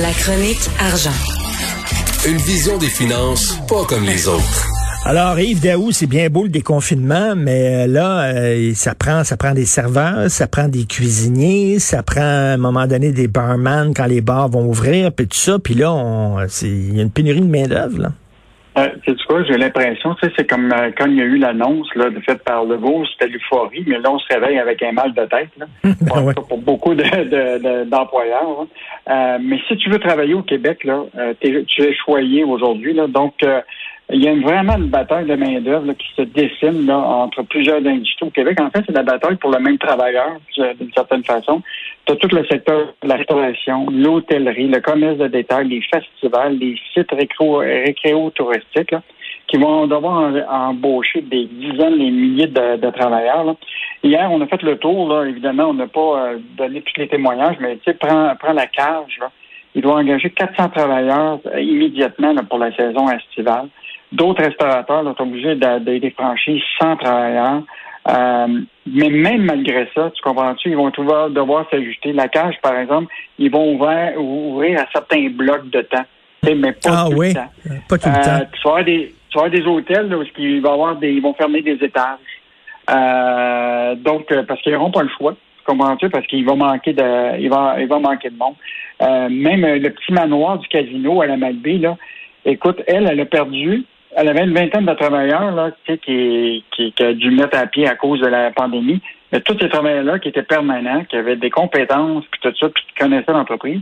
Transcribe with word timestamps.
La 0.00 0.10
chronique 0.12 0.70
argent. 0.80 1.10
Une 2.26 2.38
vision 2.38 2.78
des 2.78 2.88
finances 2.88 3.58
pas 3.68 3.84
comme 3.84 4.04
les 4.04 4.26
autres. 4.26 4.66
Alors, 5.04 5.38
Yves 5.38 5.60
Daou, 5.60 5.92
c'est 5.92 6.06
bien 6.06 6.30
beau 6.30 6.44
le 6.44 6.48
déconfinement, 6.48 7.34
mais 7.36 7.84
euh, 7.84 7.86
là, 7.86 8.22
euh, 8.32 8.72
ça 8.74 8.94
prend 8.94 9.22
ça 9.22 9.36
prend 9.36 9.52
des 9.52 9.66
serveurs, 9.66 10.30
ça 10.30 10.46
prend 10.46 10.68
des 10.68 10.86
cuisiniers, 10.86 11.78
ça 11.78 12.02
prend 12.02 12.22
à 12.22 12.54
un 12.54 12.56
moment 12.56 12.86
donné 12.86 13.12
des 13.12 13.28
barman 13.28 13.92
quand 13.94 14.06
les 14.06 14.22
bars 14.22 14.48
vont 14.48 14.66
ouvrir, 14.66 15.12
puis 15.12 15.26
tout 15.26 15.36
ça. 15.36 15.58
Puis 15.58 15.74
là, 15.74 16.46
il 16.62 16.96
y 16.96 17.00
a 17.00 17.02
une 17.02 17.10
pénurie 17.10 17.40
de 17.40 17.46
main-d'œuvre. 17.46 17.98
là. 17.98 18.12
Euh, 18.76 18.88
c'est 19.06 19.22
quoi, 19.24 19.44
j'ai 19.44 19.56
l'impression, 19.56 20.14
tu 20.14 20.26
sais, 20.26 20.32
c'est 20.36 20.50
comme 20.50 20.72
euh, 20.72 20.90
quand 20.98 21.06
il 21.06 21.14
y 21.16 21.20
a 21.20 21.24
eu 21.24 21.38
l'annonce 21.38 21.86
là, 21.94 22.10
de 22.10 22.18
fait 22.20 22.42
par 22.42 22.64
Legault, 22.64 23.04
c'était 23.12 23.28
l'euphorie, 23.32 23.84
mais 23.86 23.98
là, 23.98 24.10
on 24.10 24.18
se 24.18 24.26
réveille 24.34 24.58
avec 24.58 24.82
un 24.82 24.90
mal 24.92 25.14
de 25.14 25.24
tête. 25.26 25.50
Là, 25.58 25.66
pour, 26.08 26.24
Ouais. 26.24 26.34
pour 26.34 26.58
beaucoup 26.58 26.94
de, 26.94 27.02
de- 27.04 27.62
de- 27.62 27.84
d'employeurs. 27.88 28.62
hein. 28.62 28.66
Euh, 29.08 29.38
mais 29.40 29.58
si 29.68 29.76
tu 29.76 29.90
veux 29.90 29.98
travailler 30.00 30.34
au 30.34 30.42
Québec, 30.42 30.82
là, 30.84 31.04
euh, 31.18 31.34
tu 31.40 31.82
es 31.82 31.94
choyé 31.94 32.42
aujourd'hui. 32.42 32.94
Là, 32.94 33.06
donc, 33.06 33.34
euh, 33.44 33.60
il 34.10 34.22
y 34.22 34.28
a 34.28 34.34
vraiment 34.34 34.76
une 34.76 34.88
bataille 34.88 35.26
de 35.26 35.34
main-d'œuvre 35.34 35.92
qui 35.94 36.06
se 36.14 36.22
dessine 36.22 36.86
là, 36.86 36.98
entre 36.98 37.42
plusieurs 37.42 37.78
industries 37.78 38.26
au 38.26 38.30
Québec. 38.30 38.60
En 38.60 38.70
fait, 38.70 38.82
c'est 38.86 38.94
la 38.94 39.02
bataille 39.02 39.36
pour 39.36 39.50
le 39.50 39.58
même 39.58 39.78
travailleur, 39.78 40.36
d'une 40.56 40.92
certaine 40.92 41.24
façon. 41.24 41.62
Tu 42.04 42.12
as 42.12 42.16
tout 42.16 42.28
le 42.34 42.44
secteur 42.44 42.92
de 43.02 43.08
la 43.08 43.16
restauration, 43.16 43.86
l'hôtellerie, 43.90 44.68
le 44.68 44.80
commerce 44.80 45.16
de 45.16 45.28
détail, 45.28 45.68
les 45.68 45.80
festivals, 45.82 46.58
les 46.58 46.78
sites 46.92 47.10
récréo- 47.12 47.58
récréo-touristiques 47.60 48.94
qui 49.46 49.56
vont 49.56 49.86
devoir 49.86 50.32
embaucher 50.50 51.20
des 51.22 51.46
dizaines, 51.46 51.98
des 51.98 52.10
milliers 52.10 52.46
de, 52.46 52.76
de 52.76 52.90
travailleurs. 52.90 53.44
là. 53.44 53.54
Hier, 54.02 54.30
on 54.30 54.40
a 54.40 54.46
fait 54.46 54.62
le 54.62 54.76
tour. 54.76 55.08
Là. 55.08 55.26
Évidemment, 55.26 55.64
on 55.64 55.74
n'a 55.74 55.86
pas 55.86 56.00
euh, 56.26 56.38
donné 56.56 56.82
tous 56.82 57.00
les 57.00 57.08
témoignages, 57.08 57.56
mais 57.60 57.76
tu 57.76 57.84
sais, 57.84 57.94
prends, 57.94 58.34
prends 58.38 58.52
la 58.52 58.66
cage. 58.66 59.18
Là. 59.20 59.30
Il 59.74 59.82
doit 59.82 59.96
engager 59.96 60.30
400 60.30 60.68
travailleurs 60.70 61.40
euh, 61.46 61.60
immédiatement 61.60 62.32
là, 62.32 62.42
pour 62.42 62.58
la 62.58 62.74
saison 62.74 63.08
estivale. 63.10 63.68
D'autres 64.14 64.42
restaurateurs 64.44 65.02
sont 65.16 65.22
obligés 65.22 65.54
de, 65.56 65.78
de 65.80 65.92
les 65.92 66.10
franchir 66.10 66.62
100 66.80 66.96
travailleurs. 66.96 67.62
Euh, 68.06 68.46
mais 68.86 69.08
même 69.08 69.42
malgré 69.44 69.88
ça, 69.94 70.10
tu 70.14 70.22
comprends-tu, 70.22 70.70
ils 70.70 70.76
vont 70.76 70.90
devoir, 70.90 71.30
devoir 71.30 71.66
s'ajuster. 71.70 72.12
La 72.12 72.28
cage, 72.28 72.54
par 72.62 72.76
exemple, 72.78 73.12
ils 73.38 73.50
vont 73.50 73.72
ouvrir, 73.74 74.20
ouvrir 74.20 74.80
à 74.80 74.86
certains 74.92 75.28
blocs 75.30 75.70
de 75.70 75.80
temps. 75.80 76.04
Mais 76.44 76.54
pas 76.72 76.90
Ah 76.90 77.06
tout 77.10 77.16
oui, 77.16 77.28
le 77.28 77.34
temps. 77.34 77.50
pas 77.88 77.98
tout 77.98 78.08
le 78.08 78.14
Euh, 78.14 78.22
temps. 78.40 78.46
tu 78.52 78.62
vas 78.62 78.70
avoir 78.70 78.84
des, 78.84 79.14
tu 79.30 79.38
vas 79.38 79.44
avoir 79.46 79.50
des 79.50 79.66
hôtels 79.66 80.08
là, 80.10 80.18
où 80.18 80.22
il 80.38 80.60
va 80.60 80.68
y 80.68 80.72
avoir 80.72 80.96
des, 80.96 81.12
ils 81.12 81.22
vont 81.22 81.32
fermer 81.34 81.62
des 81.62 81.82
étages. 81.82 82.18
Euh, 82.90 83.94
donc, 83.96 84.30
euh, 84.30 84.42
parce 84.46 84.60
qu'ils 84.60 84.72
n'auront 84.72 84.90
pas 84.90 85.02
le 85.02 85.08
choix. 85.16 85.32
Tu 85.58 85.64
comprends-tu? 85.64 86.10
Parce 86.10 86.26
qu'il 86.26 86.44
va 86.44 86.54
manquer 86.54 86.92
de, 86.92 87.40
il 87.40 87.48
va, 87.48 87.76
il 87.80 87.86
va 87.88 87.98
manquer 87.98 88.28
de 88.30 88.36
monde. 88.36 88.54
Euh, 89.02 89.28
même 89.30 89.62
le 89.64 89.88
petit 89.90 90.12
manoir 90.12 90.58
du 90.58 90.68
casino 90.68 91.22
à 91.22 91.26
la 91.26 91.36
Malbaie, 91.36 91.78
là, 91.78 91.96
écoute, 92.44 92.82
elle, 92.86 93.08
elle 93.10 93.20
a 93.20 93.24
perdu, 93.24 93.84
elle 94.16 94.28
avait 94.28 94.44
une 94.44 94.54
vingtaine 94.54 94.86
de 94.86 94.94
travailleurs, 94.94 95.50
là, 95.52 95.70
tu 95.84 95.92
sais, 95.92 95.98
qui, 95.98 96.64
qui, 96.70 96.92
qui 96.92 97.02
a 97.02 97.12
dû 97.12 97.30
mettre 97.30 97.58
à 97.58 97.66
pied 97.66 97.86
à 97.88 97.94
cause 97.94 98.20
de 98.20 98.26
la 98.26 98.50
pandémie. 98.50 99.00
Mais 99.32 99.40
tous 99.40 99.56
ces 99.60 99.68
travailleurs-là 99.68 100.18
qui 100.18 100.28
étaient 100.28 100.42
permanents, 100.42 101.04
qui 101.04 101.16
avaient 101.16 101.36
des 101.36 101.50
compétences, 101.50 102.24
puis 102.30 102.40
tout 102.42 102.54
ça, 102.58 102.68
puis 102.68 102.84
qui 102.86 102.94
connaissaient 102.94 103.32
l'entreprise, 103.32 103.80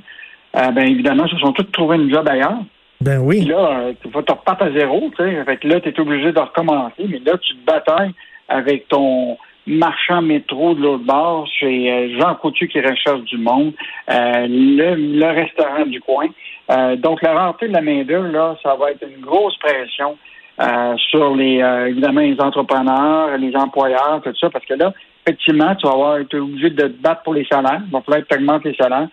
euh, 0.56 0.70
ben 0.70 0.86
évidemment, 0.86 1.26
se 1.28 1.36
sont 1.38 1.52
tous 1.52 1.64
trouvés 1.64 1.96
une 1.96 2.12
job 2.12 2.26
ailleurs. 2.28 2.60
Ben 3.00 3.18
Puis 3.18 3.40
oui. 3.40 3.44
là, 3.46 3.80
euh, 3.80 3.92
tu 4.00 4.08
vas 4.08 4.22
te 4.22 4.32
repartir 4.32 4.68
à 4.68 4.72
zéro, 4.72 5.10
tu 5.16 5.22
sais. 5.22 5.44
Fait 5.44 5.56
que 5.56 5.68
là, 5.68 5.80
tu 5.80 5.88
es 5.88 6.00
obligé 6.00 6.32
de 6.32 6.38
recommencer, 6.38 7.04
mais 7.08 7.20
là, 7.24 7.36
tu 7.38 7.54
te 7.54 7.64
batailles 7.66 8.12
avec 8.48 8.88
ton 8.88 9.36
marchand 9.66 10.22
métro 10.22 10.74
de 10.74 10.82
l'autre 10.82 11.04
bord, 11.04 11.46
chez 11.46 11.90
euh, 11.90 12.18
Jean 12.18 12.34
Coutu 12.34 12.68
qui 12.68 12.80
recherche 12.80 13.22
du 13.22 13.38
monde, 13.38 13.72
euh, 14.10 14.46
le, 14.48 14.94
le 14.94 15.26
restaurant 15.26 15.86
du 15.86 16.00
coin. 16.00 16.26
Euh, 16.70 16.96
donc, 16.96 17.22
la 17.22 17.34
rareté 17.34 17.68
de 17.68 17.72
la 17.72 17.82
main-d'œuvre, 17.82 18.28
là, 18.28 18.56
ça 18.62 18.76
va 18.76 18.92
être 18.92 19.02
une 19.06 19.22
grosse 19.22 19.56
pression 19.58 20.16
euh, 20.60 20.94
sur 21.10 21.34
les, 21.34 21.62
euh, 21.62 21.88
évidemment, 21.88 22.20
les 22.20 22.40
entrepreneurs, 22.40 23.36
les 23.38 23.54
employeurs, 23.56 24.20
tout 24.22 24.34
ça, 24.40 24.50
parce 24.50 24.64
que 24.64 24.74
là, 24.74 24.92
effectivement, 25.26 25.74
tu 25.74 25.86
vas 25.86 25.94
avoir 25.94 26.18
été 26.18 26.38
obligé 26.38 26.70
de 26.70 26.88
te 26.88 27.02
battre 27.02 27.22
pour 27.22 27.34
les 27.34 27.44
salaires. 27.46 27.82
Va 27.90 28.00
falloir 28.02 28.22
que 28.22 28.34
tu 28.34 28.38
augmentes 28.40 28.64
les 28.64 28.74
salaires. 28.74 29.08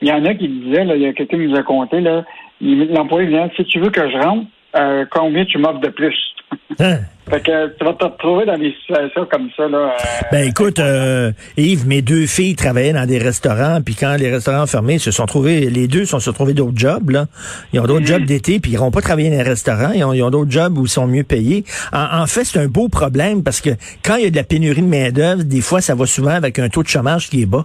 Il 0.00 0.08
y 0.08 0.12
en 0.12 0.24
a 0.24 0.34
qui 0.34 0.48
disaient, 0.48 0.84
là, 0.84 0.96
il 0.96 1.02
y 1.02 1.06
a 1.06 1.12
quelqu'un 1.12 1.38
qui 1.38 1.46
nous 1.46 1.58
a 1.58 1.62
compté, 1.62 2.00
là, 2.00 2.24
l'employé 2.60 3.28
disait, 3.28 3.50
si 3.56 3.64
tu 3.64 3.80
veux 3.80 3.90
que 3.90 4.08
je 4.08 4.16
rentre, 4.18 4.46
euh, 4.76 5.04
combien 5.10 5.44
tu 5.44 5.58
m'offres 5.58 5.80
de 5.80 5.88
plus? 5.88 6.31
Hein? 6.80 6.98
Fait 7.30 7.40
que 7.40 7.76
tu 7.78 7.84
vas 7.84 7.92
te 7.94 8.04
retrouver 8.04 8.44
dans 8.46 8.58
des 8.58 8.74
situations 8.80 9.26
comme 9.30 9.48
ça, 9.56 9.68
là. 9.68 9.78
euh, 9.78 10.22
Ben 10.32 10.48
écoute, 10.48 10.78
euh, 10.80 11.30
Yves, 11.56 11.86
mes 11.86 12.02
deux 12.02 12.26
filles 12.26 12.56
travaillaient 12.56 12.92
dans 12.92 13.06
des 13.06 13.18
restaurants, 13.18 13.80
puis 13.84 13.94
quand 13.94 14.16
les 14.16 14.30
restaurants 14.30 14.64
ont 14.64 14.66
fermé, 14.66 14.98
se 14.98 15.10
sont 15.10 15.26
trouvés, 15.26 15.70
les 15.70 15.86
deux 15.86 16.04
se 16.04 16.18
sont 16.18 16.32
trouvés 16.32 16.54
d'autres 16.54 16.76
jobs, 16.76 17.10
là. 17.10 17.26
Ils 17.72 17.80
ont 17.80 17.84
d'autres 17.84 18.00
Mhm. 18.00 18.06
jobs 18.06 18.24
d'été, 18.24 18.58
puis 18.58 18.72
ils 18.72 18.74
n'iront 18.74 18.90
pas 18.90 19.00
travailler 19.02 19.30
dans 19.30 19.36
les 19.36 19.42
restaurants, 19.42 19.92
ils 19.94 20.02
ont, 20.04 20.12
ils 20.12 20.22
ont 20.22 20.30
d'autres 20.30 20.50
jobs 20.50 20.76
où 20.76 20.84
ils 20.84 20.90
sont 20.90 21.06
mieux 21.06 21.24
payés. 21.24 21.64
En, 21.92 22.22
en 22.22 22.26
fait, 22.26 22.44
c'est 22.44 22.58
un 22.58 22.68
beau 22.68 22.88
problème 22.88 23.42
parce 23.42 23.60
que 23.60 23.70
quand 24.04 24.16
il 24.16 24.24
y 24.24 24.26
a 24.26 24.30
de 24.30 24.36
la 24.36 24.44
pénurie 24.44 24.82
de 24.82 24.86
main-d'œuvre, 24.86 25.44
des 25.44 25.60
fois, 25.60 25.80
ça 25.80 25.94
va 25.94 26.06
souvent 26.06 26.30
avec 26.34 26.58
un 26.58 26.68
taux 26.68 26.82
de 26.82 26.88
chômage 26.88 27.28
qui 27.30 27.42
est 27.42 27.46
bas. 27.46 27.64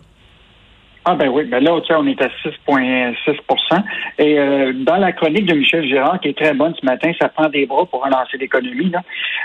Ah 1.09 1.15
ben 1.15 1.29
oui, 1.29 1.45
ben 1.45 1.63
là, 1.63 1.71
on 1.73 2.05
est 2.05 2.21
à 2.21 2.27
6,6% 2.43 3.83
Et 4.19 4.37
euh, 4.37 4.73
dans 4.73 4.97
la 4.97 5.13
chronique 5.13 5.45
de 5.45 5.53
Michel 5.53 5.87
Girard, 5.87 6.19
qui 6.19 6.27
est 6.27 6.37
très 6.37 6.53
bonne 6.53 6.73
ce 6.77 6.85
matin, 6.85 7.13
ça 7.17 7.29
prend 7.29 7.47
des 7.47 7.65
bras 7.65 7.85
pour 7.85 8.03
relancer 8.03 8.37
l'économie. 8.37 8.91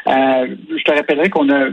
Euh, 0.08 0.56
je 0.76 0.82
te 0.82 0.90
rappellerai 0.90 1.30
qu'on 1.30 1.48
a 1.50 1.68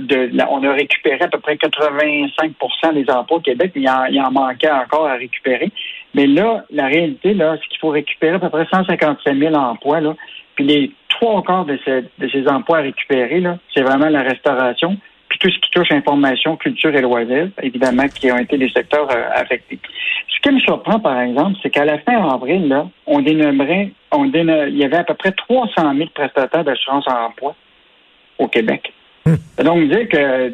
on 0.47 0.63
a 0.63 0.73
récupéré 0.73 1.23
à 1.23 1.27
peu 1.27 1.39
près 1.39 1.55
85% 1.55 2.93
des 2.93 3.11
emplois 3.11 3.37
au 3.37 3.41
Québec, 3.41 3.71
mais 3.75 3.81
il 3.81 4.19
en, 4.19 4.27
en 4.27 4.31
manquait 4.31 4.69
encore 4.69 5.07
à 5.07 5.15
récupérer. 5.15 5.71
Mais 6.13 6.27
là, 6.27 6.65
la 6.69 6.85
réalité, 6.85 7.33
là, 7.33 7.57
c'est 7.59 7.67
qu'il 7.69 7.79
faut 7.79 7.89
récupérer 7.89 8.35
à 8.35 8.39
peu 8.39 8.49
près 8.49 8.67
157 8.71 9.39
000 9.39 9.55
emplois. 9.55 10.01
Là. 10.01 10.13
Puis 10.53 10.65
les 10.65 10.91
trois 11.09 11.41
quarts 11.41 11.65
de 11.65 11.79
ces, 11.83 12.03
de 12.19 12.29
ces 12.29 12.47
emplois 12.47 12.77
à 12.77 12.81
récupérer, 12.81 13.41
c'est 13.73 13.81
vraiment 13.81 14.09
la 14.09 14.21
restauration, 14.21 14.97
tout 15.39 15.49
ce 15.49 15.57
qui 15.59 15.71
touche 15.71 15.91
information, 15.91 16.57
culture 16.57 16.93
et 16.95 17.01
loisirs, 17.01 17.49
évidemment, 17.61 18.07
qui 18.07 18.31
ont 18.31 18.37
été 18.37 18.57
des 18.57 18.69
secteurs 18.69 19.09
euh, 19.09 19.29
affectés. 19.35 19.79
Ce 20.27 20.39
qui 20.41 20.53
me 20.53 20.59
surprend, 20.59 20.99
par 20.99 21.19
exemple, 21.21 21.57
c'est 21.63 21.69
qu'à 21.69 21.85
la 21.85 21.97
fin 21.99 22.29
avril, 22.29 22.67
là, 22.67 22.87
on 23.07 23.21
dénommerait, 23.21 23.91
on 24.11 24.25
il 24.25 24.77
y 24.77 24.83
avait 24.83 24.97
à 24.97 25.03
peu 25.03 25.13
près 25.13 25.31
300 25.31 25.95
000 25.95 26.09
prestataires 26.13 26.63
d'assurance 26.63 27.05
emploi 27.07 27.55
au 28.37 28.47
Québec. 28.47 28.93
Hmm. 29.25 29.35
Donc, 29.63 29.87
dire 29.89 30.07
que 30.09 30.53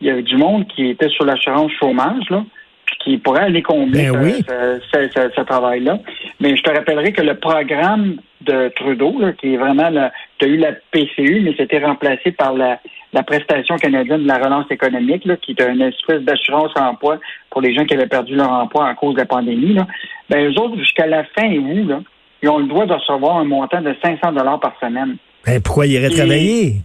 il 0.00 0.06
y 0.08 0.10
avait 0.10 0.22
du 0.22 0.36
monde 0.36 0.66
qui 0.66 0.88
était 0.88 1.08
sur 1.10 1.24
l'assurance 1.24 1.70
chômage, 1.78 2.28
là, 2.30 2.44
puis 2.86 2.96
qui 3.04 3.18
pourrait 3.18 3.44
aller 3.44 3.62
combler 3.62 4.10
Ben 4.10 4.12
ce, 4.14 4.18
oui. 4.18 4.44
ce- 4.48 4.80
ce- 4.92 5.08
ce- 5.14 5.30
ce 5.36 5.40
travail-là. 5.42 5.98
Mais 6.40 6.56
je 6.56 6.62
te 6.62 6.70
rappellerai 6.70 7.12
que 7.12 7.22
le 7.22 7.36
programme 7.38 8.16
de 8.40 8.68
Trudeau, 8.74 9.14
là, 9.20 9.32
qui 9.32 9.54
est 9.54 9.56
vraiment, 9.56 9.90
tu 10.38 10.44
as 10.44 10.48
eu 10.48 10.56
la 10.56 10.72
PCU, 10.90 11.40
mais 11.44 11.54
c'était 11.56 11.78
remplacé 11.84 12.32
par 12.32 12.52
la, 12.54 12.80
la 13.12 13.22
prestation 13.22 13.76
canadienne 13.76 14.22
de 14.22 14.28
la 14.28 14.38
relance 14.38 14.70
économique, 14.70 15.24
là, 15.26 15.36
qui 15.36 15.52
est 15.52 15.60
une 15.60 15.82
espèce 15.82 16.22
d'assurance 16.22 16.72
emploi 16.76 17.18
pour 17.50 17.60
les 17.60 17.74
gens 17.74 17.84
qui 17.84 17.94
avaient 17.94 18.06
perdu 18.06 18.34
leur 18.34 18.50
emploi 18.50 18.88
à 18.88 18.94
cause 18.94 19.14
de 19.14 19.20
la 19.20 19.26
pandémie. 19.26 19.74
Là. 19.74 19.86
Ben, 20.30 20.50
eux 20.50 20.58
autres, 20.60 20.76
jusqu'à 20.78 21.06
la 21.06 21.24
fin 21.24 21.50
août, 21.52 21.88
là, 21.88 22.00
ils 22.42 22.48
ont 22.48 22.58
le 22.58 22.66
droit 22.66 22.86
de 22.86 22.94
recevoir 22.94 23.36
un 23.36 23.44
montant 23.44 23.80
de 23.82 23.94
500 24.02 24.32
dollars 24.32 24.58
par 24.60 24.74
semaine 24.80 25.16
Ben, 25.46 25.60
pourquoi 25.62 25.86
ils 25.86 25.92
iraient 25.92 26.08
travailler? 26.10 26.76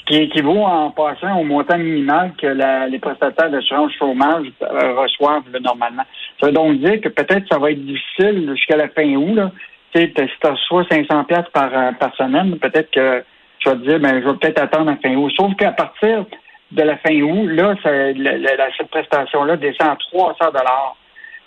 ce 0.00 0.14
qui 0.14 0.22
équivaut 0.22 0.62
en 0.64 0.90
passant 0.90 1.38
au 1.38 1.44
montant 1.44 1.76
minimal 1.76 2.32
que 2.40 2.46
la- 2.46 2.86
les 2.86 2.98
prestataires 2.98 3.50
d'assurance 3.50 3.92
chômage 3.98 4.46
euh, 4.62 4.94
reçoivent 5.00 5.42
là, 5.52 5.58
normalement. 5.60 6.04
Ça 6.40 6.46
veut 6.46 6.52
donc 6.52 6.78
dire 6.78 7.00
que 7.00 7.08
peut-être 7.10 7.46
ça 7.50 7.58
va 7.58 7.72
être 7.72 7.84
difficile 7.84 8.48
jusqu'à 8.56 8.76
la 8.76 8.88
fin 8.88 9.04
août. 9.16 9.34
Là. 9.34 9.50
Si 9.94 10.10
tu 10.12 10.22
reçois 10.46 10.84
500 10.90 11.24
pièces 11.24 11.48
par, 11.52 11.70
euh, 11.76 11.92
par 11.92 12.14
semaine, 12.16 12.56
peut-être 12.58 12.90
que 12.90 13.22
tu 13.58 13.68
vas 13.68 13.74
te 13.76 13.86
dire, 13.88 13.98
ben, 14.00 14.20
je 14.22 14.28
vais 14.28 14.36
peut-être 14.36 14.60
attendre 14.62 14.90
la 14.90 14.96
fin 14.96 15.14
août. 15.16 15.32
Sauf 15.36 15.54
qu'à 15.56 15.72
partir 15.72 16.24
de 16.70 16.82
la 16.82 16.96
fin 16.98 17.14
août, 17.20 17.46
là, 17.48 17.74
ça, 17.82 17.90
la- 17.90 18.68
cette 18.76 18.88
prestation-là 18.90 19.56
descend 19.56 19.88
à 19.90 19.96
300 20.12 20.36
dollars 20.52 20.96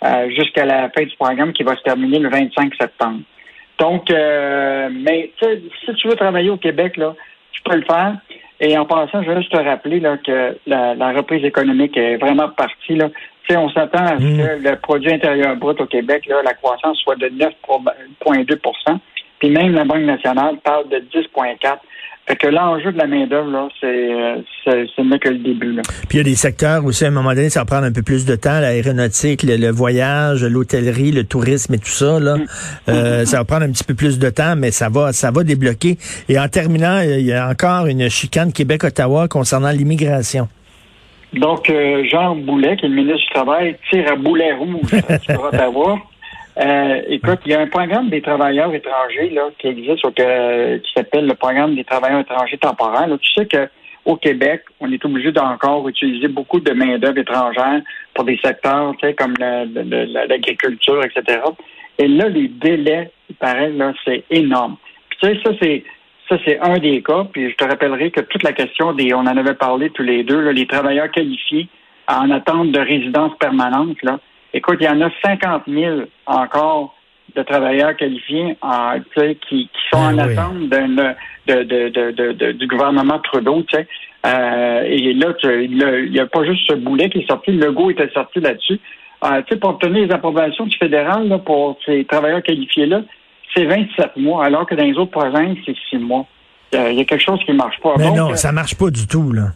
euh, 0.04 0.28
jusqu'à 0.30 0.64
la 0.64 0.90
fin 0.90 1.02
du 1.04 1.14
programme 1.16 1.52
qui 1.52 1.62
va 1.62 1.76
se 1.76 1.82
terminer 1.82 2.18
le 2.18 2.28
25 2.28 2.72
septembre. 2.80 3.20
Donc, 3.78 4.10
euh, 4.10 4.88
mais 4.92 5.30
si 5.40 5.94
tu 5.94 6.08
veux 6.08 6.16
travailler 6.16 6.50
au 6.50 6.56
Québec, 6.56 6.96
là, 6.96 7.14
tu 7.52 7.62
peux 7.62 7.76
le 7.76 7.84
faire. 7.84 8.16
Et 8.60 8.76
en 8.78 8.84
passant, 8.84 9.22
je 9.22 9.28
veux 9.30 9.38
juste 9.38 9.52
te 9.52 9.60
rappeler 9.60 9.98
là, 10.00 10.16
que 10.18 10.56
la, 10.66 10.94
la 10.94 11.12
reprise 11.12 11.44
économique 11.44 11.96
est 11.96 12.16
vraiment 12.16 12.48
partie. 12.50 12.94
Là. 12.96 13.08
On 13.54 13.68
s'attend 13.70 14.04
à 14.04 14.18
ce 14.18 14.22
Mm. 14.24 14.38
que 14.38 14.68
le 14.70 14.76
produit 14.76 15.12
intérieur 15.12 15.56
brut 15.56 15.80
au 15.80 15.86
Québec, 15.86 16.24
là, 16.26 16.42
la 16.44 16.54
croissance 16.54 16.96
soit 16.98 17.16
de 17.16 17.28
9,2% 17.28 18.98
Puis 19.40 19.50
même 19.50 19.74
la 19.74 19.84
Banque 19.84 20.02
nationale 20.04 20.56
parle 20.62 20.88
de 20.88 20.98
10,4 20.98 21.78
Fait 22.26 22.36
que 22.36 22.46
l'enjeu 22.46 22.92
de 22.92 22.98
la 22.98 23.08
main-d'œuvre, 23.08 23.50
là, 23.50 23.68
c'est, 23.80 23.86
euh, 23.86 24.36
c'est, 24.64 24.86
ce 24.94 25.02
n'est 25.02 25.18
que 25.18 25.28
le 25.28 25.38
début. 25.38 25.72
Là. 25.72 25.82
Puis 26.08 26.12
il 26.12 26.16
y 26.18 26.20
a 26.20 26.24
des 26.24 26.36
secteurs 26.36 26.84
aussi, 26.84 27.04
à 27.04 27.08
un 27.08 27.10
moment 27.10 27.30
donné, 27.30 27.50
ça 27.50 27.60
va 27.60 27.66
prendre 27.66 27.84
un 27.84 27.92
peu 27.92 28.02
plus 28.02 28.24
de 28.24 28.36
temps, 28.36 28.60
l'aéronautique, 28.60 29.42
le, 29.42 29.56
le 29.56 29.70
voyage, 29.70 30.44
l'hôtellerie, 30.44 31.10
le 31.10 31.24
tourisme 31.24 31.74
et 31.74 31.78
tout 31.78 31.86
ça. 31.86 32.20
Là. 32.20 32.36
Euh, 32.88 33.24
ça 33.24 33.38
va 33.38 33.44
prendre 33.44 33.64
un 33.64 33.72
petit 33.72 33.82
peu 33.82 33.94
plus 33.94 34.20
de 34.20 34.30
temps, 34.30 34.54
mais 34.56 34.70
ça 34.70 34.88
va, 34.88 35.12
ça 35.12 35.32
va 35.32 35.42
débloquer. 35.42 35.96
Et 36.28 36.38
en 36.38 36.46
terminant, 36.46 37.00
il 37.00 37.26
y 37.26 37.32
a 37.32 37.48
encore 37.48 37.86
une 37.86 38.08
chicane 38.08 38.52
Québec-Ottawa 38.52 39.26
concernant 39.26 39.70
l'immigration. 39.70 40.48
Donc, 41.32 41.70
euh, 41.70 42.04
Jean 42.10 42.36
Boulet, 42.36 42.76
qui 42.76 42.86
est 42.86 42.88
le 42.88 42.94
ministre 42.94 43.20
du 43.20 43.34
Travail, 43.34 43.76
tire 43.90 44.12
à 44.12 44.16
boulet 44.16 44.52
rouge 44.52 44.90
sur 45.24 45.42
Ottawa. 45.52 45.98
Euh, 46.58 47.00
écoute, 47.08 47.40
il 47.46 47.52
y 47.52 47.54
a 47.54 47.60
un 47.60 47.66
programme 47.66 48.10
des 48.10 48.20
travailleurs 48.20 48.74
étrangers 48.74 49.30
là, 49.30 49.48
qui 49.58 49.68
existe, 49.68 50.02
qui 50.14 50.92
s'appelle 50.94 51.26
le 51.26 51.34
programme 51.34 51.74
des 51.74 51.84
travailleurs 51.84 52.20
étrangers 52.20 52.58
temporaires. 52.58 53.08
tu 53.20 53.32
sais 53.32 53.46
que 53.46 53.68
au 54.04 54.16
Québec, 54.16 54.64
on 54.80 54.90
est 54.90 55.04
obligé 55.04 55.30
d'encore 55.30 55.88
utiliser 55.88 56.28
beaucoup 56.28 56.58
de 56.58 56.72
main-d'œuvre 56.72 57.18
étrangère 57.18 57.80
pour 58.14 58.24
des 58.24 58.38
secteurs, 58.44 58.94
tu 58.98 59.06
sais, 59.06 59.14
comme 59.14 59.34
l'agriculture, 59.38 61.04
etc. 61.04 61.38
Et 61.98 62.08
là, 62.08 62.28
les 62.28 62.48
délais, 62.48 63.12
il 63.30 63.36
paraît, 63.36 63.70
là, 63.70 63.92
c'est 64.04 64.24
énorme. 64.30 64.76
Puis, 65.08 65.18
tu 65.20 65.28
sais, 65.28 65.40
ça, 65.44 65.50
c'est 65.62 65.84
ça, 66.28 66.36
c'est 66.44 66.58
un 66.60 66.78
des 66.78 67.02
cas. 67.02 67.26
Puis 67.32 67.50
je 67.50 67.56
te 67.56 67.64
rappellerai 67.64 68.10
que 68.10 68.20
toute 68.20 68.42
la 68.42 68.52
question 68.52 68.92
des, 68.92 69.14
on 69.14 69.20
en 69.20 69.26
avait 69.26 69.54
parlé 69.54 69.90
tous 69.90 70.02
les 70.02 70.24
deux, 70.24 70.40
là, 70.40 70.52
les 70.52 70.66
travailleurs 70.66 71.10
qualifiés 71.10 71.68
en 72.08 72.30
attente 72.30 72.72
de 72.72 72.80
résidence 72.80 73.32
permanente, 73.38 74.02
là. 74.02 74.18
Écoute, 74.54 74.78
il 74.80 74.84
y 74.84 74.88
en 74.88 75.00
a 75.00 75.10
50 75.24 75.62
000 75.66 76.00
encore 76.26 76.94
de 77.34 77.42
travailleurs 77.42 77.96
qualifiés 77.96 78.56
en, 78.60 78.96
qui, 79.14 79.38
qui 79.48 79.70
sont 79.90 79.98
en 79.98 80.18
ah 80.18 80.24
attente 80.24 80.68
de, 80.68 81.62
de, 81.62 82.32
de, 82.32 82.52
du 82.52 82.66
gouvernement 82.66 83.18
Trudeau. 83.20 83.64
Euh, 84.26 84.82
et 84.84 85.14
là, 85.14 85.32
il 85.42 86.10
n'y 86.12 86.20
a 86.20 86.26
pas 86.26 86.44
juste 86.44 86.68
ce 86.68 86.74
boulet 86.74 87.08
qui 87.08 87.20
est 87.20 87.26
sorti, 87.26 87.52
le 87.52 87.72
go 87.72 87.90
était 87.90 88.10
sorti 88.10 88.40
là-dessus. 88.40 88.78
Euh, 89.24 89.40
pour 89.60 89.70
obtenir 89.70 90.06
les 90.06 90.12
approbations 90.12 90.66
du 90.66 90.76
fédéral 90.76 91.28
là, 91.28 91.38
pour 91.38 91.78
ces 91.86 92.04
travailleurs 92.04 92.42
qualifiés-là, 92.42 93.02
c'est 93.54 93.64
27 93.64 94.16
mois, 94.16 94.44
alors 94.44 94.66
que 94.66 94.74
dans 94.74 94.84
les 94.84 94.96
autres 94.96 95.12
provinces, 95.12 95.58
c'est 95.64 95.76
6 95.90 95.98
mois. 95.98 96.26
Il 96.72 96.94
y 96.94 97.00
a 97.00 97.04
quelque 97.04 97.22
chose 97.22 97.38
qui 97.44 97.52
ne 97.52 97.58
marche 97.58 97.78
pas. 97.80 97.94
Mais 97.98 98.10
non, 98.10 98.34
ça 98.34 98.50
marche 98.50 98.74
pas 98.76 98.90
du 98.90 99.06
tout, 99.06 99.30
là. 99.32 99.48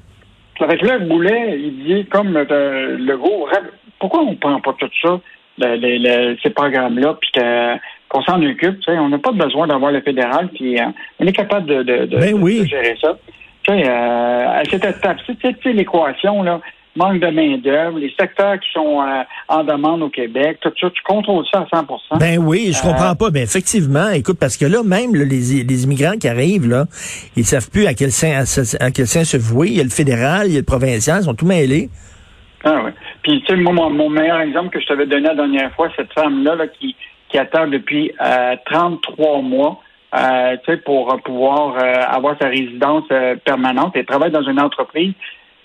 Avec 0.61 0.82
là, 0.82 0.99
le 0.99 1.06
boulet, 1.06 1.58
il 1.58 1.85
dit, 1.85 2.06
comme 2.06 2.32
le, 2.32 2.97
le 2.97 3.17
go, 3.17 3.49
pourquoi 3.99 4.20
on 4.23 4.32
ne 4.32 4.37
prend 4.37 4.61
pas 4.61 4.75
tout 4.79 4.91
ça, 5.03 5.20
ces 5.61 6.50
programmes-là, 6.50 7.19
puis 7.20 7.31
qu'on 8.08 8.23
s'en 8.23 8.43
occupe? 8.43 8.79
On 8.88 9.08
n'a 9.08 9.19
pas 9.19 9.32
besoin 9.32 9.67
d'avoir 9.67 9.93
le 9.93 10.00
fédéral, 10.00 10.49
puis 10.55 10.79
euh, 10.79 10.87
on 11.20 11.26
est 11.26 11.32
capable 11.32 11.67
de, 11.67 11.82
de, 11.82 12.06
de, 12.06 12.17
ben 12.17 12.67
gérer 12.67 12.97
ça. 13.00 13.17
Euh, 13.69 14.61
à 14.61 14.62
cette 14.70 14.85
étape, 14.85 15.19
tu 15.26 15.35
sais, 15.41 15.73
l'équation, 15.73 16.43
là, 16.43 16.61
manque 16.96 17.20
de 17.20 17.28
main-d'œuvre, 17.28 17.98
les 17.98 18.12
secteurs 18.19 18.58
qui 18.60 18.69
sont 18.72 19.00
euh, 19.00 19.22
en 19.48 19.64
demande 19.64 20.02
au 20.02 20.08
Québec, 20.08 20.58
tout 20.60 20.72
ça, 20.81 20.90
tu 20.90 21.02
contrôles 21.02 21.44
ça 21.52 21.66
à 21.70 21.82
100% 21.82 22.19
Ben 22.19 22.38
oui, 22.38 22.72
je 22.72 22.82
comprends 22.82 23.14
pas. 23.14 23.31
Ben 23.31 23.43
effectivement, 23.43 24.10
écoute, 24.10 24.38
parce 24.40 24.56
que 24.56 24.66
là, 24.66 24.82
même 24.82 25.14
les, 25.14 25.25
les, 25.25 25.84
immigrants 25.84 26.19
qui 26.19 26.28
arrivent, 26.28 26.69
là, 26.69 26.84
ils 27.37 27.44
savent 27.44 27.70
plus 27.70 27.87
à 27.87 27.94
quel 27.94 28.10
sein 28.10 28.43
à, 28.81 28.90
quel 28.90 29.06
sein 29.06 29.25
se 29.25 29.37
vouer. 29.37 29.69
Il 29.69 29.76
y 29.76 29.81
a 29.81 29.84
le 29.84 29.90
fédéral, 29.90 30.46
il 30.46 30.52
y 30.52 30.56
a 30.56 30.60
le 30.60 30.64
provincial, 30.64 31.20
ils 31.20 31.25
sont 31.25 31.34
tout 31.34 31.46
mêlés. 31.46 31.88
Ah 32.64 32.81
oui. 32.84 32.90
Puis, 33.22 33.43
tu 33.43 33.54
sais, 33.54 33.56
mon, 33.60 33.90
mon, 33.90 34.08
meilleur 34.08 34.40
exemple 34.40 34.70
que 34.70 34.81
je 34.81 34.87
t'avais 34.87 35.06
donné 35.06 35.28
la 35.28 35.34
dernière 35.34 35.72
fois, 35.75 35.88
cette 35.96 36.12
femme-là 36.12 36.54
là, 36.56 36.66
qui, 36.66 36.96
qui 37.28 37.38
attend 37.38 37.66
depuis 37.69 38.12
euh, 38.20 38.56
33 38.66 39.43
mois 39.43 39.81
euh, 40.14 40.56
pour 40.84 41.20
pouvoir 41.22 41.76
euh, 41.76 42.02
avoir 42.08 42.37
sa 42.40 42.48
résidence 42.48 43.04
euh, 43.10 43.37
permanente. 43.44 43.93
Elle 43.96 44.06
travaille 44.06 44.31
dans 44.31 44.48
une 44.48 44.60
entreprise 44.60 45.12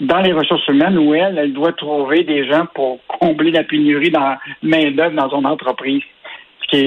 dans 0.01 0.19
les 0.19 0.33
ressources 0.33 0.67
humaines 0.67 0.97
où 0.97 1.13
elle, 1.13 1.37
elle 1.37 1.53
doit 1.53 1.73
trouver 1.73 2.23
des 2.23 2.47
gens 2.47 2.65
pour 2.73 2.99
combler 3.07 3.51
la 3.51 3.63
pénurie 3.63 4.09
dans 4.09 4.35
main-d'œuvre 4.63 5.15
dans 5.15 5.29
son 5.29 5.45
entreprise 5.45 6.01
qui 6.69 6.77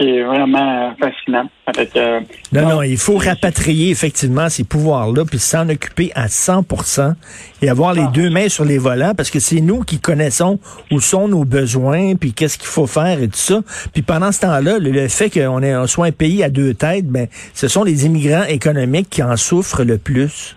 est, 0.00 0.22
vraiment 0.22 0.94
fascinant. 0.98 1.48
Euh, 1.96 2.20
non, 2.52 2.68
non, 2.68 2.82
il 2.82 2.96
faut 2.96 3.18
rapatrier 3.18 3.90
effectivement 3.90 4.48
ces 4.48 4.64
pouvoirs-là, 4.64 5.24
puis 5.24 5.38
s'en 5.38 5.68
occuper 5.68 6.10
à 6.14 6.26
100% 6.26 7.14
et 7.60 7.68
avoir 7.68 7.92
les 7.92 8.04
ah. 8.06 8.10
deux 8.12 8.30
mains 8.30 8.48
sur 8.48 8.64
les 8.64 8.78
volants, 8.78 9.12
parce 9.14 9.30
que 9.30 9.38
c'est 9.38 9.60
nous 9.60 9.82
qui 9.82 10.00
connaissons 10.00 10.58
où 10.90 11.00
sont 11.00 11.28
nos 11.28 11.44
besoins, 11.44 12.14
puis 12.16 12.32
qu'est-ce 12.32 12.56
qu'il 12.56 12.66
faut 12.66 12.86
faire 12.86 13.20
et 13.22 13.28
tout 13.28 13.36
ça. 13.36 13.60
Puis 13.92 14.02
pendant 14.02 14.32
ce 14.32 14.40
temps-là, 14.40 14.78
le, 14.78 15.08
fait 15.08 15.28
qu'on 15.28 15.62
ait 15.62 15.86
soit 15.86 16.06
un 16.06 16.12
pays 16.12 16.42
à 16.42 16.48
deux 16.48 16.72
têtes, 16.72 17.06
ben, 17.06 17.28
ce 17.52 17.68
sont 17.68 17.84
les 17.84 18.06
immigrants 18.06 18.44
économiques 18.44 19.10
qui 19.10 19.22
en 19.22 19.36
souffrent 19.36 19.84
le 19.84 19.98
plus. 19.98 20.54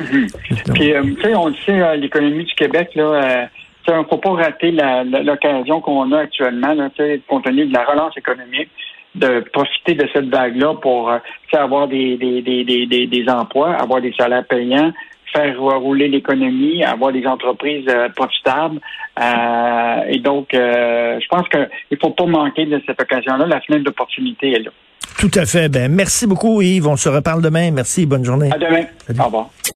Mm-hmm. 0.00 0.72
Puis, 0.74 0.92
euh, 0.92 1.02
tu 1.02 1.22
sais, 1.22 1.34
on 1.34 1.48
le 1.48 1.54
sait, 1.66 1.80
euh, 1.80 1.96
l'économie 1.96 2.44
du 2.44 2.54
Québec, 2.54 2.90
là, 2.94 3.48
il 3.88 3.94
ne 3.94 4.04
faut 4.04 4.18
pas 4.18 4.30
rater 4.30 4.72
l'occasion 4.72 5.80
qu'on 5.80 6.12
a 6.12 6.20
actuellement, 6.20 6.74
là, 6.74 6.88
compte 7.26 7.44
tenu 7.44 7.66
de 7.66 7.74
la 7.74 7.84
relance 7.84 8.16
économique, 8.16 8.70
de 9.14 9.40
profiter 9.52 9.94
de 9.94 10.08
cette 10.12 10.28
vague-là 10.28 10.74
pour 10.74 11.10
euh, 11.10 11.18
avoir 11.52 11.88
des, 11.88 12.16
des, 12.16 12.42
des, 12.42 12.86
des, 12.86 13.06
des 13.06 13.28
emplois, 13.28 13.74
avoir 13.74 14.00
des 14.00 14.12
salaires 14.12 14.44
payants, 14.44 14.92
faire 15.32 15.60
rouler 15.60 16.08
l'économie, 16.08 16.84
avoir 16.84 17.12
des 17.12 17.26
entreprises 17.26 17.86
euh, 17.88 18.08
profitables. 18.10 18.80
Euh, 19.20 20.02
et 20.08 20.18
donc, 20.18 20.48
je 20.52 21.26
pense 21.28 21.48
qu'il 21.48 21.68
ne 21.90 21.96
faut 21.96 22.10
pas 22.10 22.26
manquer 22.26 22.66
de 22.66 22.80
cette 22.86 23.00
occasion-là. 23.00 23.46
La 23.46 23.60
fenêtre 23.60 23.84
d'opportunité 23.84 24.52
est 24.52 24.60
là. 24.60 24.70
Tout 25.18 25.30
à 25.34 25.44
fait. 25.44 25.68
Ben, 25.68 25.92
merci 25.92 26.26
beaucoup, 26.26 26.62
Yves. 26.62 26.86
On 26.86 26.96
se 26.96 27.08
reparle 27.08 27.42
demain. 27.42 27.70
Merci. 27.72 28.06
Bonne 28.06 28.24
journée. 28.24 28.50
À 28.52 28.58
demain. 28.58 28.84
Au 29.18 29.24
revoir. 29.24 29.50